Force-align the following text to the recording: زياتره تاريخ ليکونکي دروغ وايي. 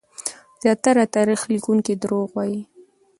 زياتره 0.61 1.03
تاريخ 1.15 1.39
ليکونکي 1.51 1.93
دروغ 2.01 2.27
وايي. 2.35 2.61